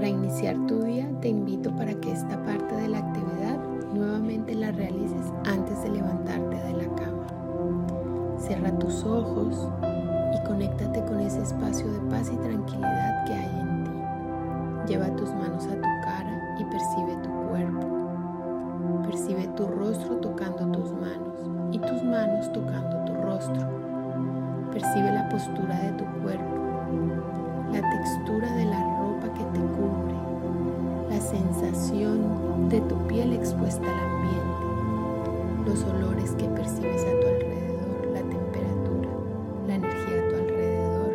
Para 0.00 0.08
iniciar 0.08 0.56
tu 0.66 0.82
día 0.82 1.06
te 1.20 1.28
invito 1.28 1.76
para 1.76 1.92
que 1.92 2.10
esta 2.10 2.42
parte 2.42 2.74
de 2.74 2.88
la 2.88 3.00
actividad 3.00 3.58
nuevamente 3.92 4.54
la 4.54 4.72
realices 4.72 5.30
antes 5.44 5.82
de 5.82 5.90
levantarte 5.90 6.56
de 6.56 6.72
la 6.72 6.94
cama. 6.94 8.38
Cierra 8.38 8.78
tus 8.78 9.04
ojos 9.04 9.68
y 10.34 10.46
conéctate 10.46 11.04
con 11.04 11.20
ese 11.20 11.42
espacio 11.42 11.92
de 11.92 11.98
paz 12.08 12.32
y 12.32 12.36
tranquilidad 12.38 13.26
que 13.26 13.34
hay 13.34 13.60
en 13.60 13.84
ti. 13.84 14.90
Lleva 14.90 15.14
tus 15.16 15.28
manos 15.34 15.66
a 15.66 15.74
tu 15.74 15.88
cara 16.02 16.56
y 16.58 16.64
percibe 16.64 17.22
tu 17.22 17.48
cuerpo. 17.50 19.02
Percibe 19.02 19.48
tu 19.48 19.66
rostro 19.66 20.16
tocando 20.16 20.66
tus 20.78 20.92
manos 20.92 21.36
y 21.72 21.78
tus 21.78 22.02
manos 22.04 22.50
tocando 22.54 23.04
tu 23.04 23.12
rostro. 23.20 23.68
Percibe 24.72 25.12
la 25.12 25.28
postura 25.28 25.78
de 25.78 25.92
tu 25.92 26.04
cuerpo, 26.22 26.56
la 27.70 27.82
textura 27.82 28.50
de 28.54 28.64
la 28.64 28.89
sensación 31.30 32.68
de 32.68 32.80
tu 32.80 32.96
piel 33.06 33.32
expuesta 33.32 33.84
al 33.86 34.00
ambiente, 34.00 34.66
los 35.64 35.84
olores 35.84 36.32
que 36.32 36.48
percibes 36.48 37.02
a 37.02 37.20
tu 37.20 37.26
alrededor, 37.28 38.06
la 38.12 38.20
temperatura, 38.20 39.10
la 39.68 39.74
energía 39.76 40.24
a 40.24 40.28
tu 40.28 40.34
alrededor, 40.34 41.12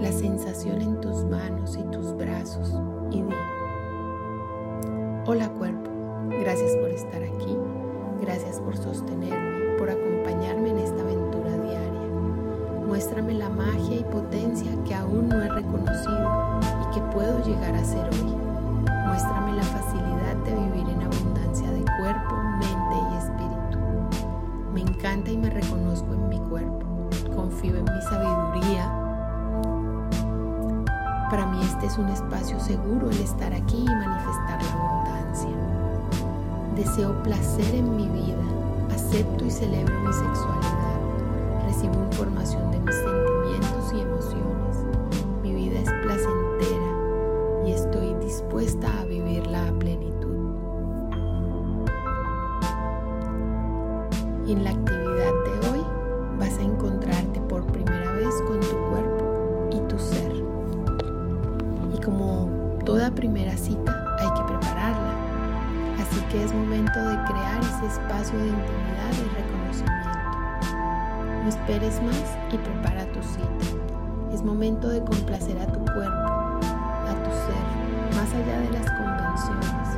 la 0.00 0.12
sensación 0.12 0.80
en 0.80 1.00
tus 1.00 1.24
manos 1.24 1.76
y 1.76 1.82
tus 1.90 2.16
brazos 2.16 2.72
y 3.10 3.22
di, 3.22 3.34
hola 5.26 5.48
cuerpo, 5.48 5.90
gracias 6.40 6.70
por 6.76 6.90
estar 6.90 7.20
aquí, 7.20 7.56
gracias 8.20 8.60
por 8.60 8.76
sostenerme, 8.76 9.76
por 9.76 9.90
acompañarme 9.90 10.70
en 10.70 10.78
esta 10.78 11.00
aventura 11.02 11.50
diaria. 11.58 12.08
Muéstrame 12.86 13.34
la 13.34 13.48
magia 13.48 13.96
y 13.96 14.04
potencia 14.04 14.70
que 14.86 14.94
aún 14.94 15.28
no 15.28 15.42
he 15.42 15.48
reconocido 15.48 16.60
y 16.80 16.94
que 16.94 17.00
puedo 17.12 17.42
llegar 17.44 17.74
a 17.74 17.84
ser 17.84 18.04
hoy. 18.04 18.47
Muéstrame 19.08 19.54
la 19.54 19.62
facilidad 19.62 20.36
de 20.44 20.54
vivir 20.54 20.86
en 20.90 21.02
abundancia 21.02 21.70
de 21.70 21.82
cuerpo, 21.98 22.36
mente 22.60 22.96
y 23.10 23.16
espíritu. 23.16 23.78
Me 24.74 24.82
encanta 24.82 25.30
y 25.30 25.38
me 25.38 25.48
reconozco 25.48 26.12
en 26.12 26.28
mi 26.28 26.38
cuerpo. 26.40 27.08
Confío 27.34 27.74
en 27.76 27.84
mi 27.84 28.02
sabiduría. 28.02 28.92
Para 31.30 31.46
mí 31.46 31.58
este 31.62 31.86
es 31.86 31.96
un 31.96 32.10
espacio 32.10 32.60
seguro 32.60 33.08
el 33.08 33.18
estar 33.20 33.54
aquí 33.54 33.78
y 33.78 33.86
manifestar 33.86 34.62
la 34.62 34.72
abundancia. 34.74 35.56
Deseo 36.76 37.22
placer 37.22 37.74
en 37.74 37.96
mi 37.96 38.08
vida. 38.10 38.44
Acepto 38.94 39.46
y 39.46 39.50
celebro 39.50 39.98
mi 40.00 40.12
sexualidad. 40.12 41.64
Recibo 41.64 41.94
información 41.94 42.70
de 42.72 42.78
mis 42.80 42.94
sentimientos 42.94 43.27
dispuesta 48.28 48.86
a 49.00 49.06
vivirla 49.06 49.68
a 49.68 49.72
plenitud. 49.78 50.36
En 54.46 54.64
la 54.64 54.70
actividad 54.70 55.32
de 55.46 55.68
hoy 55.70 55.82
vas 56.38 56.58
a 56.58 56.62
encontrarte 56.62 57.40
por 57.48 57.64
primera 57.72 58.12
vez 58.12 58.34
con 58.46 58.60
tu 58.60 58.76
cuerpo 58.90 59.70
y 59.72 59.80
tu 59.88 59.98
ser. 59.98 60.30
Y 61.96 62.00
como 62.02 62.50
toda 62.84 63.10
primera 63.10 63.56
cita 63.56 63.96
hay 64.18 64.28
que 64.34 64.42
prepararla. 64.46 65.14
Así 65.98 66.20
que 66.30 66.44
es 66.44 66.52
momento 66.52 67.00
de 67.00 67.16
crear 67.24 67.60
ese 67.62 67.86
espacio 67.86 68.38
de 68.40 68.48
intimidad 68.48 69.12
y 69.14 69.28
reconocimiento. 69.40 70.18
No 71.44 71.48
esperes 71.48 72.02
más 72.02 72.36
y 72.52 72.58
prepara 72.58 73.10
tu 73.10 73.22
cita. 73.22 74.34
Es 74.34 74.42
momento 74.42 74.90
de 74.90 75.02
complacer 75.02 75.58
a 75.60 75.66
tu 75.66 75.80
cuerpo, 75.80 76.37
más 78.28 78.34
allá 78.34 78.60
de 78.60 78.70
las 78.70 78.90
convenciones. 78.90 79.88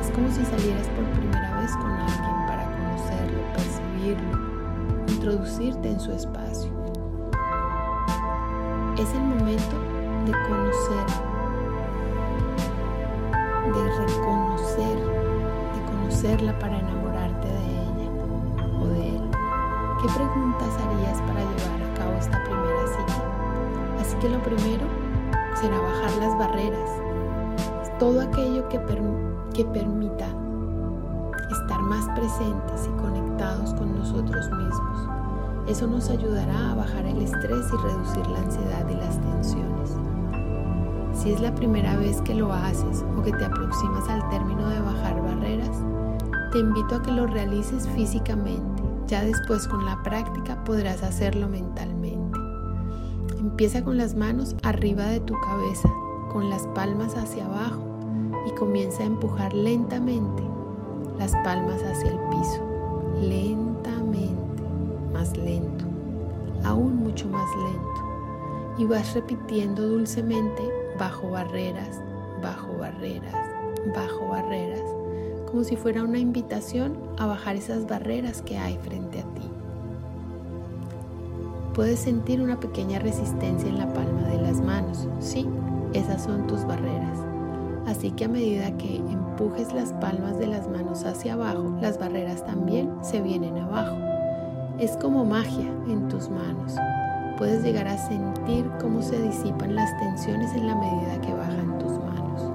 Es 0.00 0.10
como 0.12 0.28
si 0.28 0.44
salieras 0.44 0.86
por 0.88 1.04
primera 1.18 1.60
vez 1.60 1.72
con 1.76 1.90
alguien 1.90 2.46
para 2.46 2.64
conocerlo, 2.70 3.38
percibirlo, 3.52 4.38
introducirte 5.08 5.90
en 5.90 6.00
su 6.00 6.12
espacio. 6.12 6.70
Es 8.98 9.12
el 9.14 9.22
momento 9.22 9.76
de 10.24 10.32
conocer, 10.48 11.06
de 13.74 14.06
reconocer, 14.06 14.96
de 15.74 15.84
conocerla 15.90 16.58
para 16.58 16.78
enamorarte 16.78 17.48
de 17.48 17.66
ella 17.66 18.10
o 18.80 18.86
de 18.86 19.08
él. 19.16 19.30
¿Qué 20.00 20.08
preguntas 20.14 20.68
harías 20.78 21.20
para 21.22 21.40
llevar 21.40 21.90
a 21.90 21.94
cabo 21.94 22.12
esta 22.18 22.44
primera 22.44 22.86
cita? 22.86 23.22
Así 24.00 24.16
que 24.18 24.28
lo 24.28 24.40
primero 24.42 24.86
será 25.56 25.78
bajar 25.80 26.12
las 26.18 26.38
barreras, 26.38 27.03
todo 27.98 28.20
aquello 28.20 28.68
que, 28.68 28.80
que 29.54 29.64
permita 29.64 30.26
estar 31.50 31.80
más 31.82 32.06
presentes 32.18 32.88
y 32.88 33.00
conectados 33.00 33.74
con 33.74 33.96
nosotros 33.96 34.50
mismos. 34.50 35.08
Eso 35.68 35.86
nos 35.86 36.10
ayudará 36.10 36.72
a 36.72 36.74
bajar 36.74 37.06
el 37.06 37.22
estrés 37.22 37.66
y 37.72 37.86
reducir 37.86 38.26
la 38.26 38.38
ansiedad 38.40 38.88
y 38.88 38.94
las 38.94 39.20
tensiones. 39.20 39.96
Si 41.12 41.32
es 41.32 41.40
la 41.40 41.54
primera 41.54 41.96
vez 41.96 42.20
que 42.22 42.34
lo 42.34 42.52
haces 42.52 43.04
o 43.16 43.22
que 43.22 43.32
te 43.32 43.44
aproximas 43.44 44.08
al 44.08 44.28
término 44.30 44.68
de 44.68 44.80
bajar 44.80 45.22
barreras, 45.22 45.80
te 46.52 46.58
invito 46.58 46.96
a 46.96 47.02
que 47.02 47.12
lo 47.12 47.26
realices 47.26 47.88
físicamente. 47.88 48.82
Ya 49.06 49.24
después 49.24 49.66
con 49.68 49.84
la 49.84 50.02
práctica 50.02 50.62
podrás 50.64 51.02
hacerlo 51.02 51.48
mentalmente. 51.48 52.38
Empieza 53.38 53.84
con 53.84 53.96
las 53.96 54.14
manos 54.14 54.56
arriba 54.62 55.04
de 55.04 55.20
tu 55.20 55.34
cabeza, 55.40 55.88
con 56.34 56.50
las 56.50 56.66
palmas 56.74 57.16
hacia 57.16 57.46
abajo 57.46 57.80
y 58.44 58.50
comienza 58.56 59.04
a 59.04 59.06
empujar 59.06 59.54
lentamente 59.54 60.42
las 61.16 61.30
palmas 61.44 61.80
hacia 61.80 62.10
el 62.10 62.18
piso. 62.28 62.60
Lentamente, 63.22 64.64
más 65.12 65.36
lento, 65.36 65.84
aún 66.64 66.96
mucho 66.96 67.28
más 67.28 67.48
lento. 67.54 68.74
Y 68.78 68.84
vas 68.84 69.14
repitiendo 69.14 69.86
dulcemente 69.86 70.68
bajo 70.98 71.30
barreras, 71.30 72.00
bajo 72.42 72.78
barreras, 72.78 73.36
bajo 73.94 74.26
barreras, 74.26 74.82
como 75.46 75.62
si 75.62 75.76
fuera 75.76 76.02
una 76.02 76.18
invitación 76.18 76.98
a 77.16 77.26
bajar 77.26 77.54
esas 77.54 77.86
barreras 77.86 78.42
que 78.42 78.58
hay 78.58 78.76
frente 78.78 79.20
a 79.20 79.34
ti. 79.34 79.53
Puedes 81.74 81.98
sentir 81.98 82.40
una 82.40 82.60
pequeña 82.60 83.00
resistencia 83.00 83.68
en 83.68 83.78
la 83.78 83.92
palma 83.92 84.28
de 84.28 84.40
las 84.40 84.60
manos. 84.60 85.08
Sí, 85.18 85.48
esas 85.92 86.22
son 86.22 86.46
tus 86.46 86.64
barreras. 86.64 87.18
Así 87.84 88.12
que 88.12 88.26
a 88.26 88.28
medida 88.28 88.70
que 88.76 88.98
empujes 88.98 89.74
las 89.74 89.92
palmas 89.94 90.38
de 90.38 90.46
las 90.46 90.68
manos 90.68 91.04
hacia 91.04 91.32
abajo, 91.32 91.76
las 91.80 91.98
barreras 91.98 92.46
también 92.46 92.92
se 93.02 93.20
vienen 93.20 93.58
abajo. 93.58 93.96
Es 94.78 94.96
como 94.98 95.24
magia 95.24 95.66
en 95.88 96.06
tus 96.08 96.30
manos. 96.30 96.76
Puedes 97.38 97.64
llegar 97.64 97.88
a 97.88 97.98
sentir 97.98 98.70
cómo 98.80 99.02
se 99.02 99.20
disipan 99.20 99.74
las 99.74 99.90
tensiones 99.98 100.54
en 100.54 100.68
la 100.68 100.76
medida 100.76 101.20
que 101.22 101.34
bajan 101.34 101.76
tus 101.80 101.90
manos. 101.98 102.52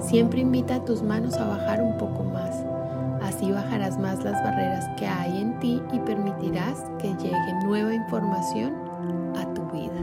Siempre 0.00 0.40
invita 0.40 0.74
a 0.74 0.84
tus 0.84 1.00
manos 1.00 1.36
a 1.36 1.46
bajar 1.46 1.80
un 1.80 1.96
poco 1.96 2.24
más. 2.24 2.69
Así 3.40 3.52
bajarás 3.52 3.98
más 3.98 4.22
las 4.22 4.34
barreras 4.44 4.86
que 4.98 5.06
hay 5.06 5.40
en 5.40 5.58
ti 5.60 5.82
y 5.94 5.98
permitirás 6.00 6.84
que 6.98 7.08
llegue 7.14 7.54
nueva 7.64 7.94
información 7.94 8.74
a 9.34 9.46
tu 9.54 9.62
vida. 9.70 10.02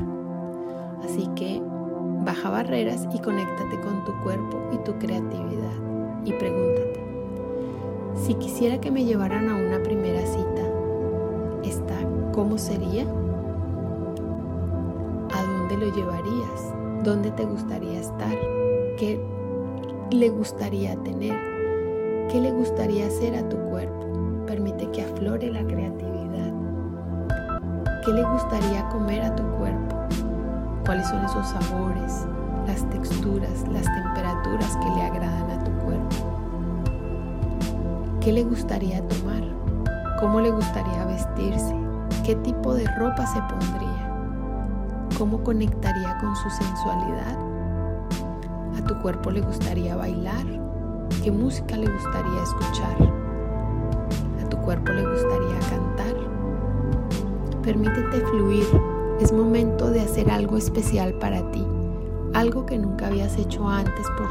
Así 1.03 1.29
que 1.35 1.61
baja 2.25 2.49
barreras 2.49 3.07
y 3.13 3.19
conéctate 3.19 3.79
con 3.81 4.03
tu 4.05 4.23
cuerpo 4.23 4.59
y 4.73 4.77
tu 4.79 4.97
creatividad. 4.97 6.25
Y 6.25 6.33
pregúntate, 6.33 6.99
si 8.15 8.33
quisiera 8.33 8.81
que 8.81 8.89
me 8.89 9.05
llevaran 9.05 9.49
a 9.49 9.55
una 9.55 9.83
primera 9.83 10.25
cita, 10.25 10.63
¿esta 11.63 11.93
cómo 12.33 12.57
sería? 12.57 13.03
¿A 15.31 15.43
dónde 15.43 15.77
lo 15.77 15.95
llevarías? 15.95 16.73
¿Dónde 17.03 17.29
te 17.29 17.45
gustaría 17.45 17.99
estar? 17.99 18.35
¿Qué 18.97 19.23
le 20.09 20.29
gustaría 20.29 20.95
tener? 21.03 21.46
¿Qué 22.29 22.41
le 22.41 22.51
gustaría 22.51 23.07
hacer 23.07 23.35
a 23.37 23.47
tu 23.47 23.55
cuerpo? 23.69 24.43
Permite 24.45 24.91
que 24.91 25.01
aflore 25.01 25.49
la 25.49 25.63
creatividad. 25.63 26.51
¿Qué 28.03 28.11
le 28.11 28.23
gustaría 28.23 28.87
comer 28.89 29.21
a 29.21 29.33
tu 29.33 29.43
cuerpo? 29.57 29.95
¿Cuáles 30.85 31.07
son 31.07 31.23
esos 31.23 31.47
sabores, 31.47 32.27
las 32.67 32.83
texturas, 32.89 33.65
las 33.71 33.85
temperaturas 33.85 34.75
que 34.75 34.89
le 34.89 35.03
agradan 35.03 35.51
a 35.51 35.63
tu 35.63 35.71
cuerpo? 35.85 36.15
¿Qué 38.19 38.33
le 38.33 38.43
gustaría 38.43 39.01
tomar? 39.07 39.43
¿Cómo 40.19 40.41
le 40.41 40.51
gustaría 40.51 41.05
vestirse? 41.05 41.73
¿Qué 42.25 42.35
tipo 42.35 42.73
de 42.73 42.85
ropa 42.97 43.25
se 43.25 43.39
pondría? 43.43 44.11
¿Cómo 45.17 45.41
conectaría 45.43 46.17
con 46.19 46.35
su 46.35 46.49
sensualidad? 46.49 47.37
¿A 48.77 48.83
tu 48.85 48.99
cuerpo 49.01 49.31
le 49.31 49.39
gustaría 49.39 49.95
bailar? 49.95 50.45
¿Qué 51.27 51.31
música 51.33 51.75
le 51.75 51.91
gustaría 51.91 52.41
escuchar? 52.41 52.95
¿A 54.41 54.47
tu 54.47 54.55
cuerpo 54.59 54.93
le 54.93 55.05
gustaría 55.05 55.59
cantar? 55.69 56.15
Permítete 57.61 58.21
fluir. 58.27 58.63
Es 59.19 59.33
momento 59.33 59.89
de 59.89 59.99
hacer 59.99 60.31
algo 60.31 60.55
especial 60.55 61.13
para 61.15 61.51
ti. 61.51 61.67
algo 62.33 62.65
que 62.65 62.77
nunca 62.77 63.07
habías 63.07 63.37
hecho 63.37 63.67
antes 63.67 64.07
por 64.17 64.29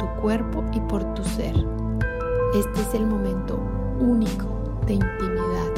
tu 0.00 0.20
cuerpo 0.20 0.64
y 0.72 0.80
por 0.80 1.04
tu 1.14 1.22
ser. 1.22 1.54
Este 2.56 2.80
es 2.80 2.92
el 2.94 3.06
momento 3.06 3.60
único 4.00 4.80
de 4.84 4.94
intimidad. 4.94 5.72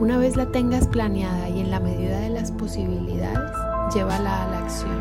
Una 0.00 0.18
vez 0.18 0.36
la 0.36 0.52
tengas 0.52 0.86
planeada 0.86 1.48
y 1.48 1.60
en 1.60 1.70
la 1.70 1.80
medida 1.80 2.20
de 2.20 2.28
las 2.28 2.52
posibilidades, 2.52 3.52
llévala 3.94 4.44
a 4.44 4.50
la 4.50 4.58
acción. 4.58 5.00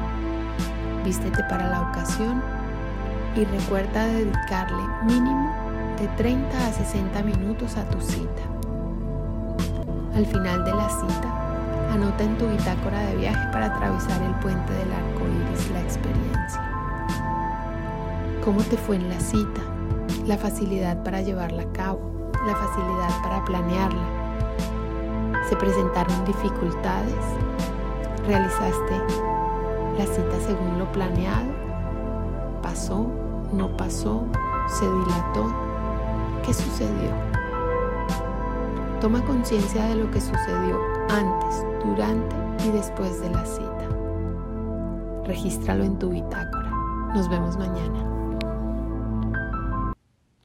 Vístete 1.04 1.44
para 1.50 1.68
la 1.68 1.89
ocasión 1.89 2.42
y 3.36 3.44
recuerda 3.44 4.06
dedicarle 4.08 4.82
mínimo 5.04 5.54
de 6.00 6.08
30 6.10 6.68
a 6.68 6.72
60 6.72 7.22
minutos 7.24 7.76
a 7.76 7.84
tu 7.90 8.00
cita. 8.00 8.44
Al 10.16 10.26
final 10.26 10.64
de 10.64 10.74
la 10.74 10.90
cita, 10.90 11.92
anota 11.92 12.24
en 12.24 12.38
tu 12.38 12.48
bitácora 12.48 13.00
de 13.08 13.16
viaje 13.18 13.52
para 13.52 13.66
atravesar 13.66 14.22
el 14.22 14.34
puente 14.36 14.72
del 14.74 14.94
arco 14.94 15.28
iris 15.28 15.70
la 15.72 15.82
experiencia. 15.82 16.62
¿Cómo 18.44 18.62
te 18.62 18.78
fue 18.78 18.96
en 18.96 19.10
la 19.10 19.20
cita? 19.20 19.62
La 20.26 20.38
facilidad 20.38 21.04
para 21.04 21.22
llevarla 21.22 21.64
a 21.64 21.72
cabo, 21.74 22.32
la 22.48 22.56
facilidad 22.56 23.22
para 23.22 23.44
planearla. 23.44 24.08
¿Se 25.50 25.56
presentaron 25.58 26.24
dificultades? 26.26 27.26
¿Realizaste 28.26 28.96
la 29.98 30.06
cita 30.06 30.40
según 30.48 30.80
lo 30.80 30.90
planeado? 30.92 31.52
¿Pasó? 32.62 33.25
¿No 33.53 33.75
pasó? 33.77 34.25
¿Se 34.68 34.86
dilató? 34.86 35.53
¿Qué 36.45 36.53
sucedió? 36.53 37.12
Toma 39.01 39.24
conciencia 39.25 39.86
de 39.86 39.95
lo 39.95 40.12
que 40.12 40.19
sucedió 40.19 40.80
antes, 41.09 41.65
durante 41.86 42.36
y 42.65 42.71
después 42.71 43.21
de 43.21 43.30
la 43.30 43.45
cita. 43.45 43.65
Regístralo 45.25 45.83
en 45.83 46.00
tu 46.00 46.09
bitácora. 46.09 46.71
Nos 47.13 47.30
vemos 47.30 47.57
mañana. 47.57 48.06